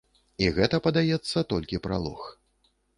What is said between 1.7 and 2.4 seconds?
пралог.